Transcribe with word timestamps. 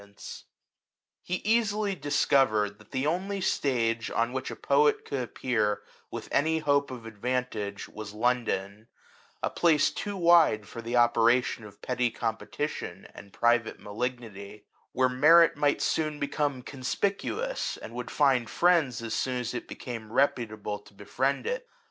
LIFE 0.01 0.07
OF 0.09 0.15
THOMSONi 0.15 0.21
IX 0.23 0.43
He 1.21 1.35
easily 1.45 1.93
discovered 1.95 2.79
that 2.79 2.89
the 2.89 3.05
only 3.05 3.39
stage 3.39 4.09
on 4.09 4.33
which 4.33 4.49
a 4.49 4.55
poet 4.55 5.05
could 5.05 5.21
appear, 5.21 5.83
with 6.09 6.27
any 6.31 6.57
hope 6.57 6.89
of 6.89 7.05
advantage, 7.05 7.87
was 7.87 8.11
London; 8.11 8.87
a 9.43 9.51
place 9.51 9.91
too 9.91 10.17
wide 10.17 10.67
for 10.67 10.81
the 10.81 10.95
operation 10.97 11.65
of 11.65 11.83
petty 11.83 12.09
compe 12.09 12.49
tition 12.49 13.11
and 13.13 13.31
private 13.31 13.79
malignity; 13.79 14.65
where 14.91 15.07
merit 15.07 15.55
might 15.55 15.83
soon 15.83 16.19
become 16.19 16.63
conspicuous, 16.63 17.77
and 17.77 17.93
would 17.93 18.09
find 18.09 18.49
friends 18.49 19.03
as 19.03 19.13
soon 19.13 19.39
as 19.39 19.53
it 19.53 19.67
became 19.67 20.11
reputable 20.11 20.79
to 20.79 20.95
befriend 20.95 21.45
it. 21.45 21.67